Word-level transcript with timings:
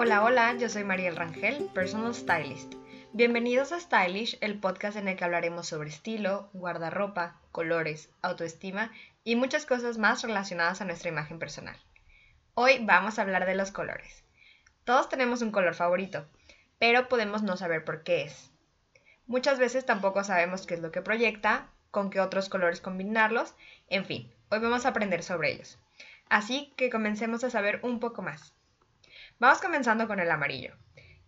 Hola, 0.00 0.22
hola, 0.22 0.54
yo 0.54 0.68
soy 0.68 0.84
Mariel 0.84 1.16
Rangel, 1.16 1.68
Personal 1.74 2.14
Stylist. 2.14 2.74
Bienvenidos 3.12 3.72
a 3.72 3.80
Stylish, 3.80 4.38
el 4.40 4.60
podcast 4.60 4.96
en 4.96 5.08
el 5.08 5.16
que 5.16 5.24
hablaremos 5.24 5.66
sobre 5.66 5.88
estilo, 5.88 6.50
guardarropa, 6.52 7.40
colores, 7.50 8.08
autoestima 8.22 8.92
y 9.24 9.34
muchas 9.34 9.66
cosas 9.66 9.98
más 9.98 10.22
relacionadas 10.22 10.80
a 10.80 10.84
nuestra 10.84 11.08
imagen 11.08 11.40
personal. 11.40 11.76
Hoy 12.54 12.78
vamos 12.80 13.18
a 13.18 13.22
hablar 13.22 13.44
de 13.44 13.56
los 13.56 13.72
colores. 13.72 14.22
Todos 14.84 15.08
tenemos 15.08 15.42
un 15.42 15.50
color 15.50 15.74
favorito, 15.74 16.28
pero 16.78 17.08
podemos 17.08 17.42
no 17.42 17.56
saber 17.56 17.84
por 17.84 18.04
qué 18.04 18.22
es. 18.22 18.52
Muchas 19.26 19.58
veces 19.58 19.84
tampoco 19.84 20.22
sabemos 20.22 20.64
qué 20.64 20.74
es 20.74 20.80
lo 20.80 20.92
que 20.92 21.02
proyecta, 21.02 21.72
con 21.90 22.10
qué 22.10 22.20
otros 22.20 22.48
colores 22.48 22.80
combinarlos, 22.80 23.56
en 23.88 24.04
fin, 24.04 24.32
hoy 24.48 24.60
vamos 24.60 24.86
a 24.86 24.90
aprender 24.90 25.24
sobre 25.24 25.50
ellos. 25.50 25.76
Así 26.28 26.72
que 26.76 26.88
comencemos 26.88 27.42
a 27.42 27.50
saber 27.50 27.80
un 27.82 27.98
poco 27.98 28.22
más. 28.22 28.54
Vamos 29.40 29.60
comenzando 29.60 30.08
con 30.08 30.18
el 30.18 30.32
amarillo. 30.32 30.74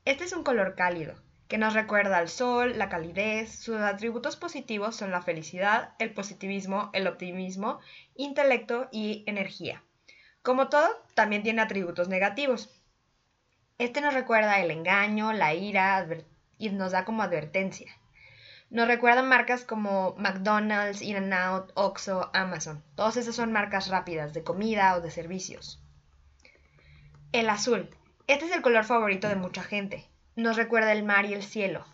Este 0.05 0.25
es 0.25 0.33
un 0.33 0.43
color 0.43 0.75
cálido, 0.75 1.15
que 1.47 1.59
nos 1.59 1.75
recuerda 1.75 2.19
al 2.19 2.29
sol, 2.29 2.77
la 2.77 2.89
calidez, 2.89 3.57
sus 3.57 3.77
atributos 3.77 4.35
positivos 4.35 4.97
son 4.97 5.13
la 5.13 5.23
felicidad, 5.23 5.95
el 6.01 6.13
positivismo, 6.13 6.91
el 6.93 7.07
optimismo, 7.07 7.79
intelecto 8.17 8.89
y 8.91 9.23
energía. 9.29 9.85
Como 10.43 10.69
todo, 10.69 10.89
también 11.15 11.45
tiene 11.45 11.63
atributos 11.63 12.09
negativos. 12.09 12.69
Este 13.79 14.01
nos 14.01 14.13
recuerda 14.13 14.59
el 14.59 14.73
engaño, 14.73 15.33
la 15.33 15.55
ira 15.55 16.05
y 16.59 16.71
nos 16.71 16.91
da 16.91 17.05
como 17.05 17.23
advertencia. 17.23 17.93
Nos 18.71 18.89
recuerdan 18.89 19.29
marcas 19.29 19.65
como 19.65 20.17
McDonald's, 20.19 21.01
In-N-Out, 21.01 21.71
Oxxo, 21.75 22.29
Amazon. 22.35 22.83
Todas 22.97 23.17
esas 23.17 23.37
son 23.37 23.53
marcas 23.53 23.87
rápidas 23.87 24.35
de 24.35 24.43
comida 24.43 24.97
o 24.97 25.01
de 25.01 25.13
servicios. 25.13 25.81
El 27.31 27.49
azul. 27.49 27.89
Este 28.31 28.45
es 28.45 28.53
el 28.53 28.63
color 28.63 28.85
favorito 28.85 29.29
de 29.29 29.35
mucha 29.35 29.65
gente. 29.65 30.09
Nos 30.37 30.57
recuerda 30.57 30.93
el 30.93 31.03
mar 31.03 31.25
y 31.25 31.35
el 31.35 31.43
cielo. 31.43 31.85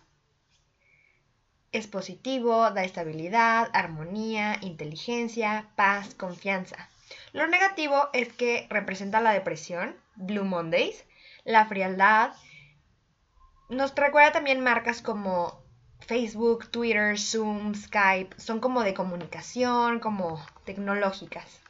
Es 1.71 1.87
positivo, 1.87 2.69
da 2.69 2.83
estabilidad, 2.83 3.71
armonía, 3.73 4.59
inteligencia, 4.61 5.71
paz, 5.75 6.13
confianza. 6.13 6.91
Lo 7.33 7.47
negativo 7.47 8.09
es 8.13 8.31
que 8.31 8.67
representa 8.69 9.19
la 9.19 9.33
depresión, 9.33 9.95
Blue 10.13 10.45
Mondays, 10.45 11.05
la 11.43 11.65
frialdad. 11.65 12.33
Nos 13.69 13.95
recuerda 13.95 14.31
también 14.31 14.61
marcas 14.61 15.01
como 15.01 15.63
Facebook, 16.01 16.69
Twitter, 16.69 17.17
Zoom, 17.17 17.73
Skype. 17.73 18.39
Son 18.39 18.59
como 18.59 18.83
de 18.83 18.93
comunicación, 18.93 19.99
como 19.99 20.45
tecnológicas. 20.65 21.61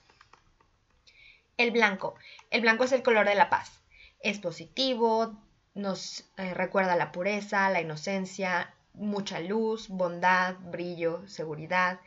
El 1.55 1.71
blanco. 1.71 2.15
El 2.51 2.59
blanco 2.59 2.83
es 2.83 2.91
el 2.91 3.01
color 3.01 3.25
de 3.25 3.35
la 3.35 3.49
paz 3.49 3.77
es 4.21 4.39
positivo, 4.39 5.35
nos 5.73 6.25
eh, 6.37 6.53
recuerda 6.53 6.95
la 6.95 7.11
pureza, 7.11 7.69
la 7.69 7.81
inocencia, 7.81 8.73
mucha 8.93 9.39
luz, 9.39 9.89
bondad, 9.89 10.55
brillo, 10.59 11.27
seguridad, 11.27 11.99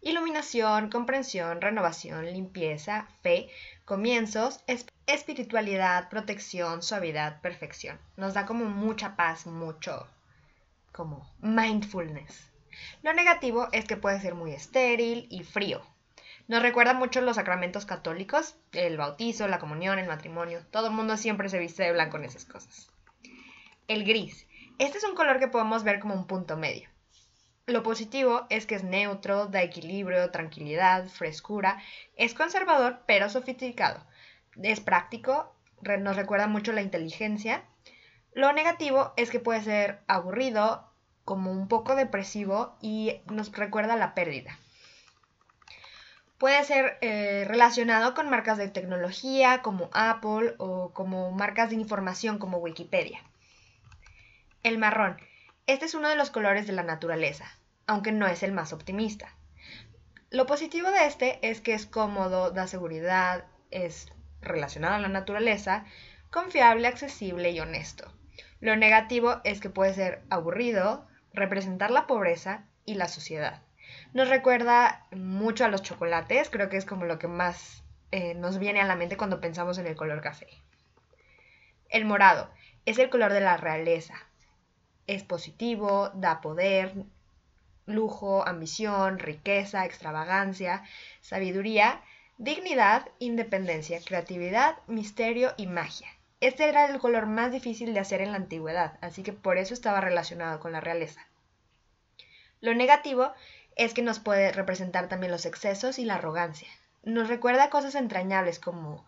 iluminación, 0.00 0.90
comprensión, 0.90 1.60
renovación, 1.60 2.24
limpieza, 2.26 3.08
fe, 3.22 3.48
comienzos, 3.84 4.64
espiritualidad, 5.06 6.08
protección, 6.08 6.82
suavidad, 6.82 7.40
perfección. 7.40 7.98
Nos 8.16 8.34
da 8.34 8.46
como 8.46 8.64
mucha 8.64 9.16
paz, 9.16 9.46
mucho 9.46 10.06
como 10.92 11.30
mindfulness. 11.40 12.50
Lo 13.02 13.12
negativo 13.12 13.68
es 13.72 13.84
que 13.84 13.96
puede 13.96 14.20
ser 14.20 14.34
muy 14.34 14.52
estéril 14.52 15.26
y 15.30 15.42
frío, 15.42 15.82
nos 16.48 16.62
recuerda 16.62 16.94
mucho 16.94 17.20
los 17.20 17.36
sacramentos 17.36 17.84
católicos, 17.84 18.56
el 18.72 18.96
bautizo, 18.96 19.46
la 19.48 19.58
comunión, 19.58 19.98
el 19.98 20.08
matrimonio. 20.08 20.64
Todo 20.70 20.86
el 20.86 20.94
mundo 20.94 21.18
siempre 21.18 21.50
se 21.50 21.58
viste 21.58 21.82
de 21.82 21.92
blanco 21.92 22.16
en 22.16 22.24
esas 22.24 22.46
cosas. 22.46 22.90
El 23.86 24.04
gris. 24.04 24.46
Este 24.78 24.96
es 24.96 25.04
un 25.04 25.14
color 25.14 25.38
que 25.38 25.48
podemos 25.48 25.84
ver 25.84 26.00
como 26.00 26.14
un 26.14 26.26
punto 26.26 26.56
medio. 26.56 26.88
Lo 27.66 27.82
positivo 27.82 28.46
es 28.48 28.64
que 28.64 28.76
es 28.76 28.82
neutro, 28.82 29.46
da 29.46 29.62
equilibrio, 29.62 30.30
tranquilidad, 30.30 31.06
frescura, 31.08 31.82
es 32.16 32.32
conservador 32.32 33.02
pero 33.06 33.28
sofisticado, 33.28 34.06
es 34.62 34.80
práctico, 34.80 35.54
nos 35.82 36.16
recuerda 36.16 36.46
mucho 36.46 36.72
la 36.72 36.80
inteligencia. 36.80 37.62
Lo 38.32 38.54
negativo 38.54 39.12
es 39.18 39.30
que 39.30 39.38
puede 39.38 39.60
ser 39.60 40.00
aburrido, 40.06 40.90
como 41.26 41.52
un 41.52 41.68
poco 41.68 41.94
depresivo 41.94 42.78
y 42.80 43.20
nos 43.26 43.52
recuerda 43.52 43.96
la 43.96 44.14
pérdida. 44.14 44.58
Puede 46.38 46.62
ser 46.62 46.98
eh, 47.00 47.44
relacionado 47.48 48.14
con 48.14 48.30
marcas 48.30 48.58
de 48.58 48.68
tecnología 48.68 49.60
como 49.60 49.90
Apple 49.92 50.54
o 50.58 50.92
como 50.92 51.32
marcas 51.32 51.70
de 51.70 51.76
información 51.76 52.38
como 52.38 52.58
Wikipedia. 52.58 53.20
El 54.62 54.78
marrón. 54.78 55.20
Este 55.66 55.84
es 55.86 55.94
uno 55.94 56.08
de 56.08 56.14
los 56.14 56.30
colores 56.30 56.68
de 56.68 56.72
la 56.72 56.84
naturaleza, 56.84 57.44
aunque 57.88 58.12
no 58.12 58.28
es 58.28 58.44
el 58.44 58.52
más 58.52 58.72
optimista. 58.72 59.34
Lo 60.30 60.46
positivo 60.46 60.90
de 60.92 61.06
este 61.06 61.38
es 61.42 61.60
que 61.60 61.74
es 61.74 61.86
cómodo, 61.86 62.52
da 62.52 62.68
seguridad, 62.68 63.44
es 63.72 64.06
relacionado 64.40 64.94
a 64.94 65.00
la 65.00 65.08
naturaleza, 65.08 65.86
confiable, 66.30 66.86
accesible 66.86 67.50
y 67.50 67.58
honesto. 67.58 68.12
Lo 68.60 68.76
negativo 68.76 69.40
es 69.42 69.60
que 69.60 69.70
puede 69.70 69.92
ser 69.92 70.22
aburrido, 70.30 71.08
representar 71.32 71.90
la 71.90 72.06
pobreza 72.06 72.64
y 72.84 72.94
la 72.94 73.08
sociedad. 73.08 73.62
Nos 74.12 74.28
recuerda 74.28 75.06
mucho 75.12 75.64
a 75.64 75.68
los 75.68 75.82
chocolates, 75.82 76.50
creo 76.50 76.68
que 76.68 76.76
es 76.76 76.84
como 76.84 77.04
lo 77.04 77.18
que 77.18 77.28
más 77.28 77.84
eh, 78.10 78.34
nos 78.34 78.58
viene 78.58 78.80
a 78.80 78.86
la 78.86 78.96
mente 78.96 79.16
cuando 79.16 79.40
pensamos 79.40 79.78
en 79.78 79.86
el 79.86 79.96
color 79.96 80.20
café. 80.20 80.48
El 81.88 82.04
morado 82.04 82.50
es 82.86 82.98
el 82.98 83.10
color 83.10 83.32
de 83.32 83.40
la 83.40 83.56
realeza. 83.56 84.14
Es 85.06 85.22
positivo, 85.22 86.10
da 86.14 86.40
poder, 86.40 86.94
lujo, 87.86 88.46
ambición, 88.46 89.18
riqueza, 89.18 89.84
extravagancia, 89.84 90.84
sabiduría, 91.20 92.02
dignidad, 92.36 93.08
independencia, 93.18 94.00
creatividad, 94.04 94.76
misterio 94.86 95.54
y 95.56 95.66
magia. 95.66 96.08
Este 96.40 96.68
era 96.68 96.86
el 96.86 96.98
color 96.98 97.26
más 97.26 97.50
difícil 97.50 97.92
de 97.94 98.00
hacer 98.00 98.20
en 98.20 98.30
la 98.30 98.36
antigüedad, 98.36 98.96
así 99.00 99.22
que 99.22 99.32
por 99.32 99.58
eso 99.58 99.74
estaba 99.74 100.00
relacionado 100.00 100.60
con 100.60 100.72
la 100.72 100.80
realeza. 100.80 101.26
Lo 102.60 102.74
negativo 102.74 103.32
es 103.78 103.94
que 103.94 104.02
nos 104.02 104.18
puede 104.18 104.52
representar 104.52 105.08
también 105.08 105.32
los 105.32 105.46
excesos 105.46 105.98
y 105.98 106.04
la 106.04 106.16
arrogancia. 106.16 106.68
Nos 107.04 107.28
recuerda 107.28 107.70
cosas 107.70 107.94
entrañables 107.94 108.58
como 108.58 109.06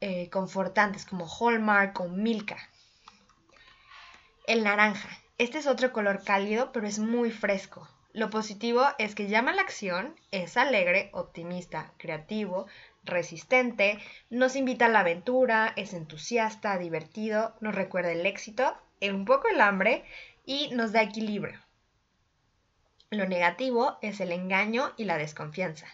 eh, 0.00 0.30
confortantes, 0.30 1.04
como 1.04 1.28
Hallmark 1.28 2.00
o 2.00 2.08
Milka. 2.08 2.56
El 4.46 4.64
naranja. 4.64 5.10
Este 5.36 5.58
es 5.58 5.66
otro 5.66 5.92
color 5.92 6.24
cálido, 6.24 6.72
pero 6.72 6.86
es 6.86 6.98
muy 6.98 7.30
fresco. 7.30 7.88
Lo 8.12 8.30
positivo 8.30 8.82
es 8.98 9.14
que 9.14 9.28
llama 9.28 9.52
a 9.52 9.54
la 9.54 9.62
acción, 9.62 10.16
es 10.32 10.56
alegre, 10.56 11.10
optimista, 11.12 11.92
creativo, 11.98 12.66
resistente, 13.04 13.98
nos 14.30 14.56
invita 14.56 14.86
a 14.86 14.88
la 14.88 15.00
aventura, 15.00 15.72
es 15.76 15.92
entusiasta, 15.92 16.78
divertido, 16.78 17.54
nos 17.60 17.74
recuerda 17.74 18.12
el 18.12 18.26
éxito, 18.26 18.76
un 19.02 19.26
poco 19.26 19.48
el 19.48 19.60
hambre 19.60 20.04
y 20.44 20.70
nos 20.72 20.92
da 20.92 21.02
equilibrio. 21.02 21.60
Lo 23.12 23.26
negativo 23.26 23.98
es 24.02 24.20
el 24.20 24.30
engaño 24.30 24.92
y 24.96 25.02
la 25.02 25.18
desconfianza. 25.18 25.88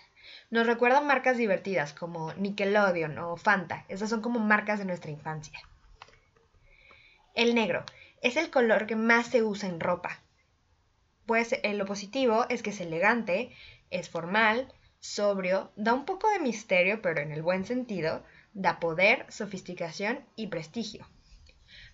Nos 0.51 0.67
recuerdan 0.67 1.07
marcas 1.07 1.39
divertidas 1.39 1.95
como 1.95 2.35
Nickelodeon 2.35 3.17
o 3.17 3.39
Fanta. 3.39 3.87
Esas 3.89 4.11
son 4.11 4.21
como 4.21 4.39
marcas 4.39 4.81
de 4.81 4.85
nuestra 4.85 5.11
infancia. 5.11 5.59
El 7.35 7.55
negro 7.55 7.87
es 8.21 8.37
el 8.37 8.51
color 8.51 8.87
que 8.87 8.97
más 8.97 9.29
se 9.29 9.43
usa 9.43 9.67
en 9.67 9.81
ropa. 9.81 10.21
Pues 11.25 11.55
eh, 11.55 11.73
lo 11.73 11.87
positivo 11.87 12.45
es 12.51 12.63
que 12.63 12.69
es 12.69 12.83
elegante, 12.83 13.51
es 13.89 14.11
formal, 14.11 14.71
sobrio, 15.01 15.73
da 15.75 15.95
un 15.95 16.05
poco 16.05 16.29
de 16.29 16.41
misterio, 16.41 17.01
pero 17.01 17.23
en 17.23 17.33
el 17.33 17.41
buen 17.41 17.65
sentido, 17.65 18.25
da 18.53 18.79
poder, 18.79 19.25
sofisticación 19.31 20.23
y 20.37 20.49
prestigio. 20.49 21.07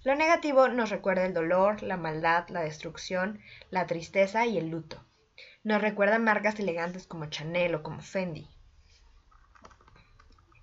Lo 0.03 0.17
negativo 0.17 0.67
nos 0.67 0.91
recuerda 0.91 1.25
el 1.25 1.33
dolor, 1.33 1.81
la 1.85 1.97
maldad, 1.97 2.49
la 2.49 2.63
destrucción, 2.63 3.41
la 3.71 3.87
tristeza 3.87 4.47
y 4.47 4.59
el 4.59 4.69
luto. 4.69 5.01
Nos 5.65 5.81
recuerdan 5.81 6.25
marcas 6.25 6.59
elegantes 6.59 7.07
como 7.07 7.27
Chanel 7.27 7.75
o 7.75 7.83
como 7.83 8.01
Fendi. 8.01 8.49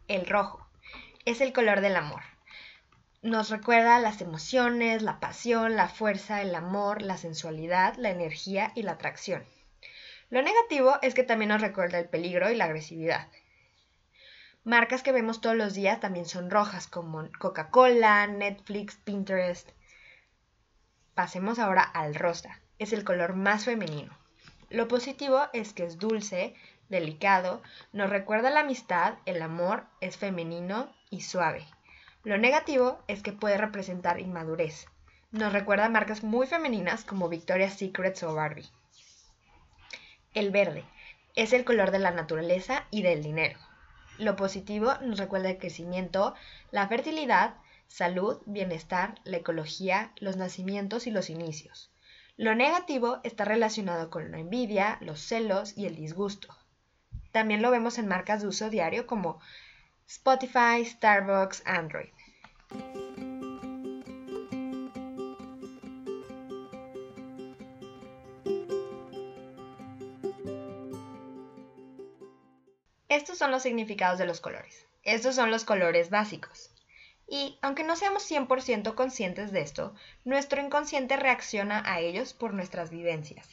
El 0.07 0.25
rojo 0.25 0.67
es 1.25 1.41
el 1.41 1.53
color 1.53 1.81
del 1.81 1.95
amor. 1.95 2.21
Nos 3.21 3.49
recuerda 3.49 3.99
las 3.99 4.21
emociones, 4.21 5.01
la 5.01 5.19
pasión, 5.19 5.75
la 5.75 5.87
fuerza, 5.87 6.41
el 6.41 6.55
amor, 6.55 7.01
la 7.01 7.17
sensualidad, 7.17 7.95
la 7.95 8.09
energía 8.09 8.71
y 8.75 8.83
la 8.83 8.93
atracción. 8.93 9.45
Lo 10.29 10.41
negativo 10.41 10.97
es 11.01 11.13
que 11.13 11.23
también 11.23 11.49
nos 11.49 11.61
recuerda 11.61 11.99
el 11.99 12.07
peligro 12.07 12.49
y 12.49 12.55
la 12.55 12.65
agresividad. 12.65 13.27
Marcas 14.63 15.03
que 15.03 15.11
vemos 15.11 15.41
todos 15.41 15.55
los 15.55 15.73
días 15.73 15.99
también 15.99 16.25
son 16.25 16.49
rojas, 16.49 16.87
como 16.87 17.29
Coca-Cola, 17.39 18.27
Netflix, 18.27 18.95
Pinterest. 18.97 19.69
Pasemos 21.13 21.59
ahora 21.59 21.81
al 21.81 22.15
rosa. 22.15 22.61
Es 22.77 22.93
el 22.93 23.03
color 23.03 23.35
más 23.35 23.65
femenino. 23.65 24.17
Lo 24.69 24.87
positivo 24.87 25.47
es 25.51 25.73
que 25.73 25.83
es 25.83 25.97
dulce, 25.97 26.53
delicado, 26.89 27.61
nos 27.91 28.09
recuerda 28.09 28.51
la 28.51 28.59
amistad, 28.59 29.15
el 29.25 29.41
amor, 29.41 29.85
es 29.99 30.17
femenino 30.17 30.93
y 31.09 31.21
suave. 31.21 31.65
Lo 32.23 32.37
negativo 32.37 32.99
es 33.07 33.23
que 33.23 33.31
puede 33.31 33.57
representar 33.57 34.19
inmadurez. 34.19 34.85
Nos 35.31 35.53
recuerda 35.53 35.89
marcas 35.89 36.23
muy 36.23 36.45
femeninas 36.45 37.03
como 37.03 37.29
Victoria's 37.29 37.73
Secret 37.73 38.21
o 38.23 38.35
Barbie. 38.35 38.69
El 40.35 40.51
verde 40.51 40.85
es 41.35 41.53
el 41.53 41.65
color 41.65 41.89
de 41.89 41.99
la 41.99 42.11
naturaleza 42.11 42.85
y 42.91 43.01
del 43.01 43.23
dinero. 43.23 43.59
Lo 44.19 44.35
positivo 44.35 44.93
nos 45.01 45.17
recuerda 45.17 45.49
el 45.49 45.57
crecimiento, 45.57 46.35
la 46.69 46.87
fertilidad, 46.87 47.55
salud, 47.87 48.41
bienestar, 48.45 49.15
la 49.23 49.37
ecología, 49.37 50.11
los 50.17 50.37
nacimientos 50.37 51.07
y 51.07 51.11
los 51.11 51.31
inicios. 51.31 51.89
Lo 52.39 52.55
negativo 52.55 53.19
está 53.25 53.43
relacionado 53.43 54.09
con 54.09 54.31
la 54.31 54.39
envidia, 54.39 54.97
los 55.01 55.19
celos 55.19 55.77
y 55.77 55.87
el 55.87 55.97
disgusto. 55.97 56.47
También 57.33 57.61
lo 57.61 57.69
vemos 57.69 57.97
en 57.97 58.07
marcas 58.07 58.41
de 58.41 58.47
uso 58.47 58.69
diario 58.69 59.05
como 59.05 59.41
Spotify, 60.07 60.85
Starbucks, 60.85 61.63
Android. 61.65 62.07
Estos 73.09 73.37
son 73.37 73.51
los 73.51 73.63
significados 73.63 74.17
de 74.17 74.25
los 74.25 74.39
colores. 74.39 74.85
Estos 75.03 75.35
son 75.35 75.51
los 75.51 75.65
colores 75.65 76.09
básicos. 76.09 76.71
Y 77.31 77.59
aunque 77.61 77.83
no 77.83 77.95
seamos 77.95 78.23
100% 78.29 78.95
conscientes 78.95 79.51
de 79.51 79.61
esto, 79.61 79.93
nuestro 80.25 80.61
inconsciente 80.61 81.15
reacciona 81.15 81.83
a 81.85 81.99
ellos 81.99 82.33
por 82.33 82.55
nuestras 82.55 82.89
vivencias. 82.89 83.47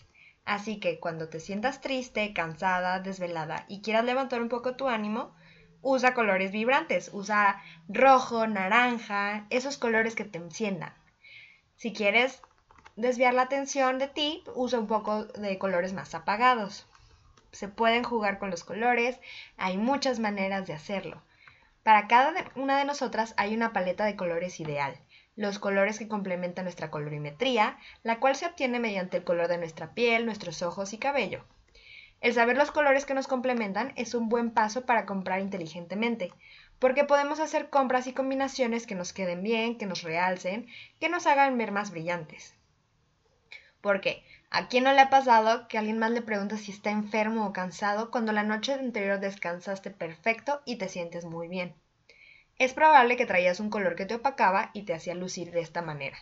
Así 0.47 0.81
que 0.81 0.99
cuando 0.99 1.29
te 1.29 1.41
sientas 1.41 1.83
triste, 1.83 2.33
cansada, 2.33 3.01
desvelada 3.01 3.67
y 3.69 3.83
quieras 3.83 4.05
levantar 4.05 4.41
un 4.41 4.49
poco 4.49 4.77
tu 4.77 4.89
ánimo, 4.89 5.35
usa 5.83 6.15
colores 6.15 6.53
vibrantes, 6.53 7.11
usa 7.13 7.63
rojo, 7.89 8.47
naranja, 8.47 9.47
esos 9.51 9.77
colores 9.77 10.15
que 10.15 10.25
te 10.25 10.39
enciendan. 10.39 10.95
Si 11.77 11.93
quieres 11.93 12.41
desviar 12.95 13.35
la 13.35 13.43
atención 13.43 13.99
de 13.99 14.09
ti, 14.09 14.43
usa 14.55 14.79
un 14.79 14.87
poco 14.87 15.25
de 15.25 15.59
colores 15.59 15.93
más 15.93 16.15
apagados. 16.15 16.87
Se 17.53 17.69
pueden 17.69 18.05
jugar 18.05 18.39
con 18.39 18.51
los 18.51 18.65
colores, 18.65 19.21
hay 19.59 19.77
muchas 19.77 20.19
maneras 20.19 20.67
de 20.67 20.73
hacerlo. 20.73 21.23
Para 21.87 22.09
cada 22.09 22.35
una 22.57 22.79
de 22.79 22.85
nosotras 22.85 23.33
hay 23.37 23.55
una 23.55 23.73
paleta 23.73 24.05
de 24.05 24.17
colores 24.17 24.59
ideal, 24.59 24.99
los 25.37 25.61
colores 25.61 26.01
que 26.01 26.09
complementan 26.09 26.65
nuestra 26.65 26.91
colorimetría, 26.91 27.79
la 28.03 28.19
cual 28.19 28.35
se 28.35 28.45
obtiene 28.45 28.81
mediante 28.81 29.19
el 29.19 29.23
color 29.23 29.47
de 29.47 29.57
nuestra 29.57 29.95
piel, 29.95 30.27
nuestros 30.27 30.63
ojos 30.63 30.93
y 30.93 30.99
cabello. 30.99 31.45
El 32.21 32.35
saber 32.35 32.57
los 32.57 32.73
colores 32.73 33.07
que 33.07 33.15
nos 33.15 33.29
complementan 33.29 33.93
es 33.95 34.15
un 34.15 34.29
buen 34.29 34.51
paso 34.51 34.85
para 34.85 35.07
comprar 35.07 35.39
inteligentemente, 35.39 36.33
porque 36.81 37.05
podemos 37.05 37.39
hacer 37.39 37.71
compras 37.71 38.09
y 38.09 38.13
combinaciones 38.13 38.85
que 38.85 38.97
nos 38.97 39.13
queden 39.13 39.45
bien, 39.45 39.79
que 39.79 39.87
nos 39.87 40.03
realcen, 40.03 40.67
que 40.99 41.09
nos 41.09 41.29
hagan 41.29 41.57
ver 41.57 41.71
más 41.71 41.93
brillantes. 41.93 42.57
Porque, 43.81 44.25
¿a 44.51 44.69
quién 44.69 44.85
no 44.85 44.93
le 44.93 45.01
ha 45.01 45.11
pasado 45.11 45.69
que 45.69 45.79
alguien 45.79 45.99
más 45.99 46.11
le 46.11 46.23
pregunta 46.23 46.57
si 46.57 46.73
está 46.73 46.91
enfermo 46.91 47.47
o 47.47 47.53
cansado 47.53 48.11
cuando 48.11 48.33
la 48.33 48.43
noche 48.43 48.75
anterior 48.75 49.21
descansaste 49.21 49.91
perfecto 49.91 50.63
y 50.65 50.77
te 50.77 50.89
sientes 50.89 51.25
muy 51.25 51.49
bien? 51.49 51.75
Es 52.59 52.73
probable 52.73 53.17
que 53.17 53.27
traías 53.27 53.61
un 53.61 53.71
color 53.71 53.97
que 53.97 54.07
te 54.07 54.15
opacaba 54.15 54.71
y 54.73 54.83
te 54.83 54.95
hacía 54.95 55.15
lucir 55.15 55.51
de 55.51 55.61
esta 55.61 55.83
manera. 55.83 56.17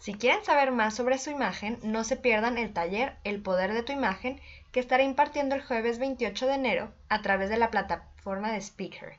Si 0.00 0.14
quieren 0.14 0.42
saber 0.44 0.72
más 0.72 0.94
sobre 0.94 1.18
su 1.18 1.30
imagen, 1.30 1.78
no 1.82 2.04
se 2.04 2.16
pierdan 2.16 2.56
el 2.56 2.72
taller 2.72 3.18
El 3.22 3.42
poder 3.42 3.74
de 3.74 3.82
tu 3.82 3.92
imagen 3.92 4.40
que 4.72 4.80
estaré 4.80 5.04
impartiendo 5.04 5.54
el 5.54 5.62
jueves 5.62 5.98
28 5.98 6.46
de 6.46 6.54
enero 6.54 6.94
a 7.10 7.20
través 7.20 7.50
de 7.50 7.58
la 7.58 7.70
plataforma 7.70 8.50
de 8.50 8.62
Speaker. 8.62 9.18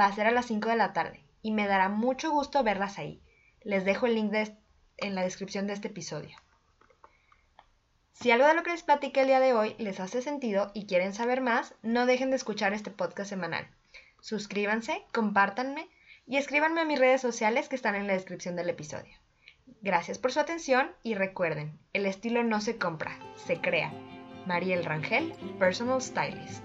Va 0.00 0.06
a 0.06 0.12
ser 0.12 0.28
a 0.28 0.30
las 0.30 0.46
5 0.46 0.68
de 0.68 0.76
la 0.76 0.92
tarde 0.92 1.24
y 1.42 1.50
me 1.50 1.66
dará 1.66 1.88
mucho 1.88 2.30
gusto 2.30 2.62
verlas 2.62 2.98
ahí. 2.98 3.20
Les 3.62 3.84
dejo 3.84 4.06
el 4.06 4.14
link 4.14 4.32
en 4.96 5.14
la 5.16 5.22
descripción 5.22 5.66
de 5.66 5.72
este 5.72 5.88
episodio. 5.88 6.36
Si 8.12 8.30
algo 8.30 8.46
de 8.46 8.54
lo 8.54 8.62
que 8.62 8.70
les 8.70 8.82
platiqué 8.82 9.22
el 9.22 9.26
día 9.26 9.40
de 9.40 9.54
hoy 9.54 9.74
les 9.78 10.00
hace 10.00 10.22
sentido 10.22 10.70
y 10.74 10.86
quieren 10.86 11.14
saber 11.14 11.40
más, 11.40 11.74
no 11.82 12.06
dejen 12.06 12.30
de 12.30 12.36
escuchar 12.36 12.72
este 12.72 12.90
podcast 12.90 13.30
semanal. 13.30 13.66
Suscríbanse, 14.20 15.02
compártanme 15.12 15.88
y 16.26 16.36
escríbanme 16.36 16.82
a 16.82 16.84
mis 16.84 16.98
redes 16.98 17.20
sociales 17.20 17.68
que 17.68 17.76
están 17.76 17.94
en 17.94 18.06
la 18.06 18.12
descripción 18.12 18.54
del 18.54 18.68
episodio. 18.70 19.14
Gracias 19.80 20.18
por 20.18 20.32
su 20.32 20.40
atención 20.40 20.92
y 21.02 21.14
recuerden, 21.14 21.78
el 21.92 22.06
estilo 22.06 22.44
no 22.44 22.60
se 22.60 22.76
compra, 22.76 23.18
se 23.34 23.60
crea. 23.60 23.92
Mariel 24.46 24.84
Rangel, 24.84 25.32
Personal 25.58 26.00
Stylist. 26.00 26.64